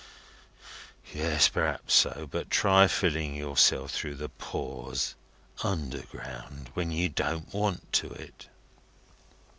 Yes. 1.13 1.47
P'raps 1.47 1.93
so. 1.93 2.27
But 2.31 2.49
try 2.49 2.87
filling 2.87 3.35
yourself 3.35 3.91
through 3.91 4.15
the 4.15 4.29
pores, 4.29 5.13
underground, 5.63 6.71
when 6.73 6.89
you 6.89 7.07
don't 7.07 7.53
want 7.53 7.93
to 7.93 8.09
it!" 8.09 8.47